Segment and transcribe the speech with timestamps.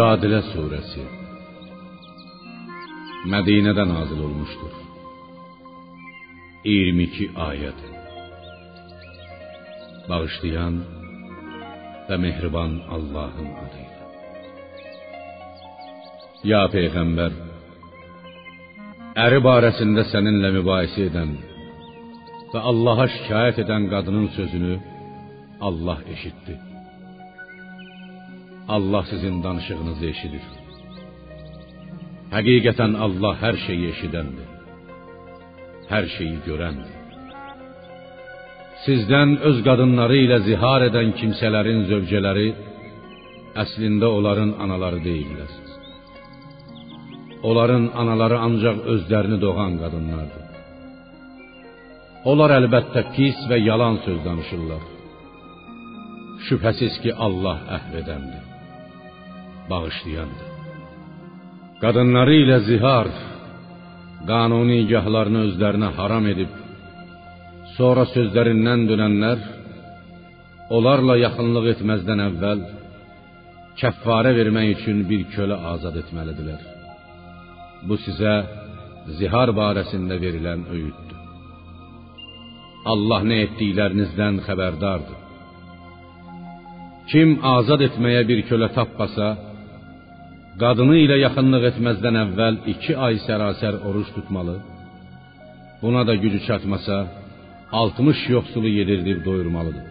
[0.00, 1.00] Mücadele Suresi
[3.26, 4.72] Medine'de nazil olmuştur.
[6.64, 7.74] 22 ayet.
[10.08, 10.84] Bağışlayan
[12.10, 14.00] ve mehriban Allah'ın adıyla.
[16.44, 17.32] Ya Peygamber,
[19.26, 21.36] əri barəsində səninlə mübahisə edən
[22.54, 24.74] və Allaha şikayət edən qadının sözünü
[25.60, 26.69] Allah eşitdi.
[28.76, 30.44] Allah sizin danışığınızı eşidir.
[32.34, 34.48] Həqiqətən Allah hər şeyi eşidəndir.
[35.92, 36.96] Hər şeyi görəndir.
[38.84, 42.48] Sizdən öz qadınları ilə zihar edən kimsələrin zövcələri
[43.62, 45.50] əslində onların anaları deyillər.
[47.50, 50.46] Onların anaları ancaq özlərini doğan qadınlardır.
[52.30, 54.82] Onlar əlbəttə pis və yalan söz danışırlar.
[56.46, 58.44] Şübhəsiz ki, Allah əhv edəndir,
[59.70, 60.48] bağışlayandır.
[61.82, 63.08] Qadınları ilə zihar,
[64.30, 66.52] qanuni nikahlarını özlərinə haram edib,
[67.76, 69.38] sonra sözlərindən dönənlər,
[70.76, 72.60] onlarla yaxınlıq etməzdən əvvəl
[73.80, 76.62] kəffarə vermək üçün bir kölə azad etməlidirlər.
[77.88, 78.34] Bu sizə
[79.18, 81.16] zihar barəsində verilən öyüddür.
[82.92, 85.18] Allah nə etdiklərinizdən xəbərdardır.
[87.10, 89.28] Kim azad etməyə bir kölə tapmasa,
[90.62, 94.56] qadını ilə yaxınlıq etməzdən əvvəl iki ay sərasər oruç tutmalı.
[95.82, 96.96] Buna da gücü çatmasa,
[97.72, 99.86] 60 yoxsulu yedirdib doyurmalıdır.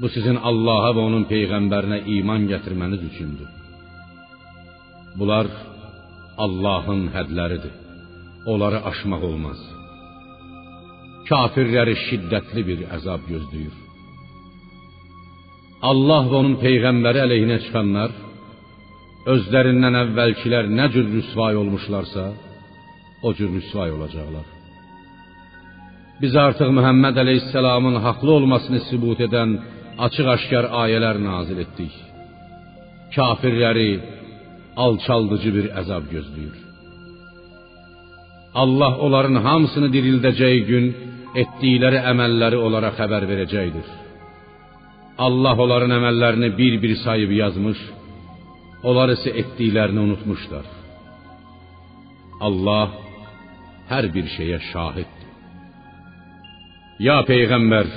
[0.00, 3.50] Bu sizin Allaha və onun peyğəmbərinə iman gətirməniz üçündür.
[5.18, 5.46] Bunlar
[6.44, 7.74] Allahın hədləridir.
[8.52, 9.60] Onları aşmaq olmaz.
[11.30, 13.74] Kafirləri şiddətli bir əzab gözləyir.
[15.90, 18.12] Allah və onun peyğəmbəri əleyhinə çıxanlar
[19.32, 22.24] özlərindən əvvəlkilər nə cür rüsvay olmuşlarsa,
[23.26, 24.46] o cür rüsvay olacaqlar.
[26.22, 29.50] Biz artıq Məhəmməd əleyhissalamın haqlı olmasını sübut edən
[30.06, 31.94] açıq-aşkar ayələr nazil etdik.
[33.16, 33.90] Kafirləri
[34.84, 36.56] alçaldıcı bir əzab gözləyir.
[38.62, 40.86] Allah onların hamısını dirildəcəyi gün
[41.42, 43.86] etdikləri əməlləri onlara xəbər verəcəkdir.
[45.26, 47.78] Allah onların əməllərini bir-bir sayıb yazmış,
[48.82, 50.66] onlar isə etdiklərini unutmuşlar.
[52.46, 52.88] Allah
[53.90, 55.30] hər bir şeyə şahiddir.
[57.06, 57.88] Ya peyğəmbər,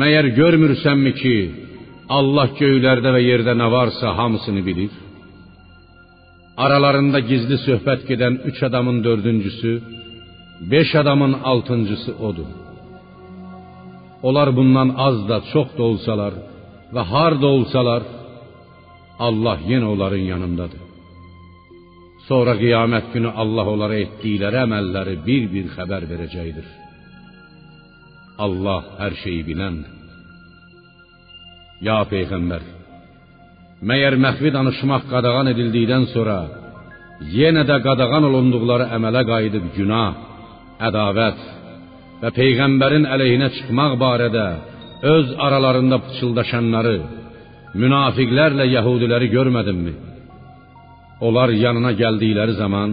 [0.00, 1.36] məyər görmürsənmi ki,
[2.08, 4.92] Allah göylərdə və yerdə nə varsa hamısını bilir?
[6.64, 9.72] Aralarında gizli söhbət gedən üç adamın dördüncüsü,
[10.72, 12.48] beş adamın altıncısı odur.
[14.22, 16.34] Onlar bundan az da çox da olsalar
[16.94, 18.02] və harda olsalar,
[19.26, 20.82] Allah yenə onların yanındadır.
[22.28, 26.66] Sonra qiyamət günü Allah onlara etdikləri əməlləri bir-bir xəbər verəcəkdir.
[28.44, 29.94] Allah hər şeyi biləndir.
[31.86, 32.62] Ya peyğəmbər,
[33.88, 36.38] məyər məxvi danışmaq qadağan edildikdən sonra
[37.38, 40.10] yenə də qadağan olunduqları əmələ qayıdıb günah,
[40.88, 41.38] ədavət
[42.22, 44.48] və peyğəmbərin əleyhinə çıxmaq barədə
[45.14, 46.96] öz aralarında pıçıldaşanları,
[47.82, 49.94] münafiqlərlə yəhudiləri görmədimmi?
[51.26, 52.90] Onlar yanına gəldikləri zaman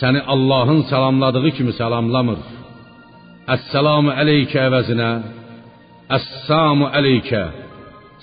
[0.00, 2.40] səni Allahın salamladığı kimi salamlamır.
[3.54, 5.10] Əssalamu əleykə əvəzinə
[6.16, 7.42] Əssamu əleykə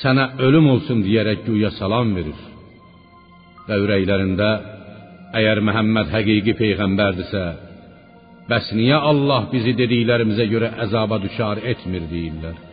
[0.00, 2.40] sənə ölüm olsun deyərək güya salam verir.
[3.68, 4.48] Və ürəklərində
[5.38, 7.44] əgər Məhəmməd həqiqi peyğəmbərdirsə,
[8.50, 12.67] bəs niyə Allah bizi dediklərimizə görə əzaba düşar etmir deyirlər.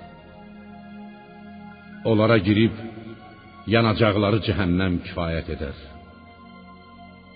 [2.09, 2.75] Onlara girib
[3.73, 5.77] yanacaqları cəhənnəm kifayət edər.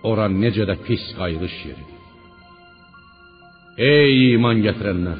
[0.09, 1.97] Ora necə də pis qayılış yeridir.
[3.89, 5.19] Ey iman gətirənlər!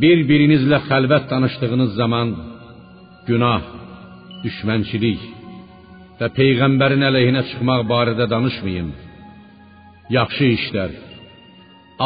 [0.00, 2.32] Bir-birinizlə xəlvət danışdığınız zaman
[3.28, 3.64] günah,
[4.44, 5.22] düşmənçilik
[6.18, 8.90] və peyğəmbərin əleyhinə çıxmaq barədə danışmayın.
[10.18, 10.92] Yaxşı işlər,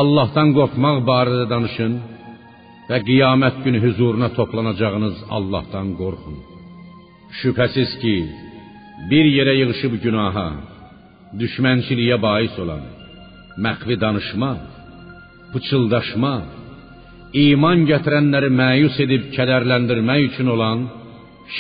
[0.00, 1.99] Allahdan qorxmaq barədə danışın
[2.88, 6.37] və qiyamət günü huzuruna toplanacağınız Allahdan qorxun.
[7.40, 8.17] Şübhəsiz ki,
[9.11, 10.49] bir yerə yığılıb günaha,
[11.40, 12.82] düşmənçiliyə bais olan,
[13.64, 14.52] məxvi danışma,
[15.52, 16.34] pıçıldaşma,
[17.46, 20.88] iman gətirənləri məyus edib kədərləndirmək üçün olan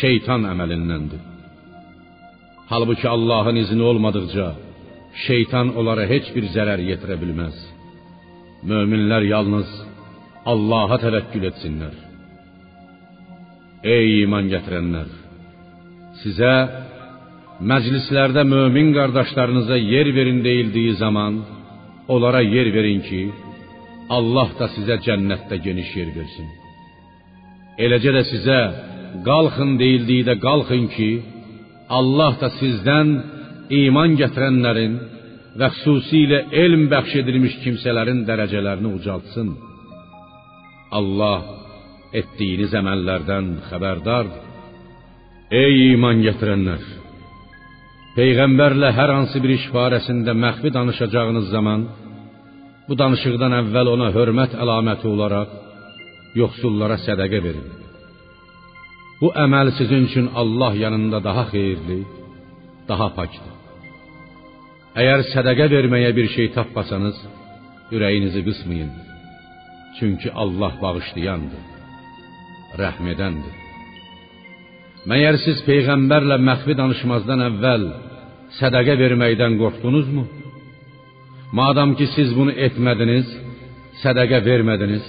[0.00, 1.22] şeytan əməlindəndir.
[2.72, 4.46] Halbuki Allahın izni olmadıqca
[5.26, 7.56] şeytan onlara heç bir zərər yetirə bilməz.
[8.70, 9.68] Möminlər yalnız
[10.46, 11.94] Allaha təvəkkül etsinlər.
[13.96, 15.10] Ey iman gətirənlər,
[16.22, 16.54] Sizə
[17.70, 21.38] məclislərdə mömin qardaşlarınıza yer verin deyildiyi zaman
[22.14, 23.22] onlara yer verin ki,
[24.16, 26.48] Allah da sizə cənnətdə geniş yer versin.
[27.84, 28.60] Eləcə də sizə
[29.28, 31.10] qalxın deyildikdə qalxın ki,
[31.98, 33.08] Allah da sizdən
[33.82, 34.94] iman gətirənlərin
[35.60, 39.52] və xüsusilə elm bəxş edilmiş kimsələrin dərəcələrini ucaltsın.
[40.98, 41.38] Allah
[42.20, 44.48] etdiyiniz əməllərdən xəbərdardır.
[45.62, 46.82] Ey iman gətirənlər!
[48.16, 51.86] Peyğəmbərlə hər hansı bir iş barəsində məxfi danışacağınız zaman
[52.88, 55.54] bu danışıqdan əvvəl ona hörmət əlaməti olaraq
[56.40, 57.68] yoxsullara sədaqə verin.
[59.20, 62.00] Bu əməl sizin üçün Allah yanında daha xeyirli,
[62.90, 63.54] daha pakdır.
[65.00, 67.16] Əgər sədaqə verməyə bir şey tapmasanız,
[67.94, 68.92] ürəyinizi qısmayın.
[69.98, 71.64] Çünki Allah bağışlayandır,
[72.80, 73.56] rəhm edəndir.
[75.10, 77.84] Məyər siz peyğəmbərlə məxfi danışmazdan əvvəl
[78.58, 80.24] sədaqə verməkdən qorxdunuzmu?
[81.58, 83.26] Madam ki siz bunu etmədiniz,
[84.02, 85.08] sədaqə vermədiniz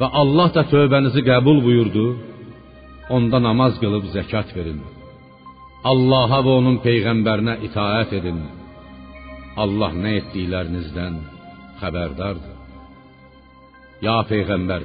[0.00, 2.06] və Allah da tövbənizi qəbul buyurdu,
[3.16, 4.80] onda namaz qılıb zəkat verin.
[5.90, 8.40] Allaha və onun peyğəmbərinə itaət edin.
[9.62, 11.20] Allah nə etdiklərinizdən
[11.82, 12.59] xəbərdardır.
[14.06, 14.82] Ya peyğəmbər,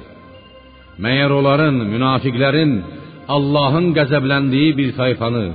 [1.00, 2.72] məyər onların, münafiqlərin
[3.36, 5.46] Allahın qəzəbləndiyi bir tayfanı,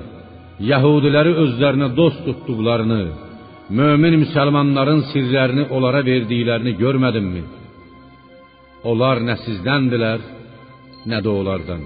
[0.72, 3.04] Yahudiləri özlərinə dost tutduqlarını,
[3.78, 7.44] mömin müsəlmanların sirlərini onlara verdiklərini görmədinmi?
[8.90, 10.26] Onlar nə sizdəndirlər,
[11.10, 11.86] nə də onlardan.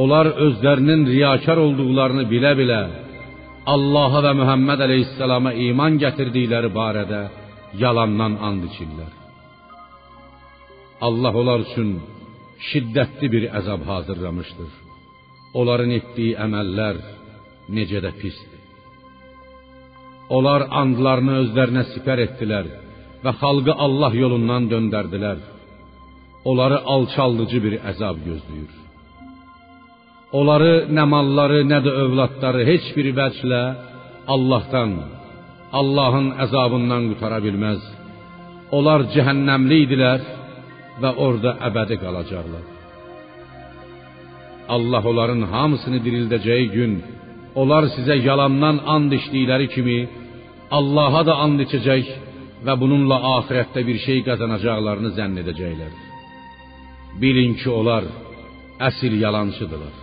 [0.00, 2.82] Onlar özlərinin riyakar olduqlarını bilə-bilə
[3.74, 7.24] Allaha və Muhammed əleyhissalama iman gətirdikləri barədə
[7.82, 9.19] yalandan and içirlər.
[11.06, 11.90] Allah onlar üçün
[12.70, 14.72] şiddətli bir əzab hazırlamışdır.
[15.58, 16.96] Onların etdiyi əməllər
[17.76, 18.60] necə də pisdir.
[20.36, 22.68] Onlar andlarını özlərinə sipər etdilər
[23.24, 25.38] və xalqı Allah yolundan döndərdilər.
[26.50, 28.72] Onları alçaldıcı bir əzab gözləyir.
[30.38, 33.62] Onları nə malları, nə də övladları heç bir vəclə
[34.34, 34.92] Allahdan,
[35.80, 37.80] Allahın əzabından qutara bilməz.
[38.76, 40.20] Onlar cəhənnəmli idilər
[41.02, 42.64] və orada əbədi qalacaqlar.
[44.74, 46.92] Allah onların hamısını dirildəcəyi gün
[47.60, 49.98] onlar sizə yalandan and içdikləri kimi
[50.78, 52.10] Allaha da and içəcək
[52.66, 55.92] və bununla axirətdə bir şey qazanacaqlarını zənn edəcəklər.
[57.22, 58.04] Bilin ki, onlar
[58.88, 59.96] əsl yalançıdırlar.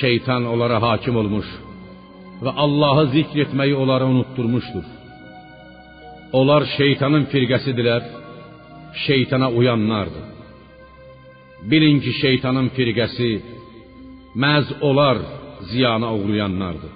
[0.00, 1.48] Şeytan onlara hakim olmuş
[2.44, 4.86] və Allahı zikr etməyi onlara unutturmuşdur.
[6.38, 8.02] Onlar şeytanın firqəsidirlər
[9.06, 10.26] şeytana uyanlardır.
[11.70, 13.30] Bilin ki, şeytanın firqəsi
[14.42, 15.18] məz olar
[15.70, 16.92] ziyana uğrayanlardır.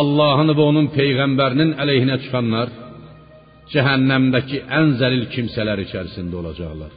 [0.00, 2.68] Allahın və onun peyğəmbərinin əleyhinə çıxanlar
[3.72, 6.92] cəhənnəmdəki ən zəlil kimsələr içərisində olacaqlar.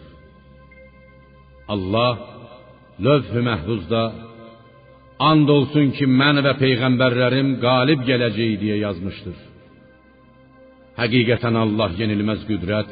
[1.73, 2.13] Allah
[3.05, 4.03] lövh-ü məhfuzda
[5.29, 9.37] and olsun ki, mən və peyğəmbərlərim qalib gələcək deyə yazmışdır.
[10.99, 12.91] Həqiqətən Allah yenilməz qüdrət,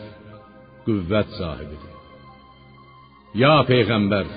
[0.85, 1.93] qüvvət sahibidir.
[3.43, 4.27] Ya peyğəmbər,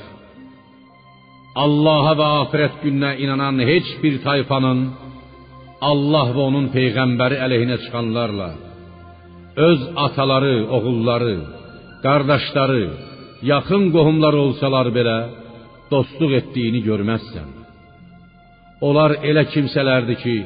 [1.56, 4.80] Allaha və axirət gününə inanan heç bir tayfanın
[5.90, 8.50] Allah və onun peyğəmbəri əleyhinə çıxanlarla
[9.68, 11.36] öz ataları, oğulları,
[12.04, 12.84] qardaşları,
[13.52, 15.16] yaxın qohumları olsalar belə
[15.92, 17.48] dostluq etdiyini görməzsən.
[18.86, 20.36] Onlar elə kimsələrdir ki,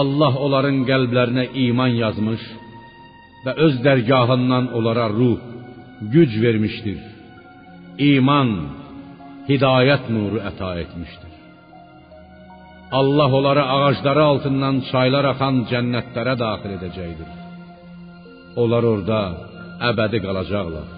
[0.00, 2.42] Allah onların qəlblərinə iman yazmış
[3.44, 5.40] və öz dərgahından onlara ruh,
[6.14, 7.00] güc vermişdir.
[8.10, 8.50] İman,
[9.48, 11.32] hidayət nuru əta etmişdir.
[12.98, 17.30] Allah onları ağacları altından çaylar axan cənnətlərə daxil edəcəkdir.
[18.62, 19.20] Onlar orada
[19.90, 20.88] əbədi qalacaqlar.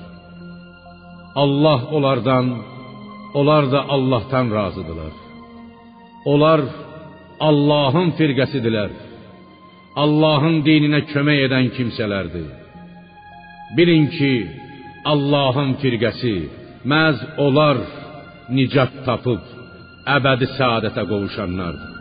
[1.43, 2.47] Allah onlardan,
[3.39, 5.15] onlar da Allahdan razıdırlar.
[6.33, 6.61] Onlar
[7.49, 8.91] Allahın firqəsidirlər.
[10.03, 12.49] Allahın dininə kömək edən kimsələrdir.
[13.77, 14.33] Bilin ki,
[15.13, 16.37] Allahın firqəsi
[16.93, 17.81] məz onlar
[18.57, 19.43] nicat tapıb
[20.17, 21.96] əbədi səadətə qovuşanlardır.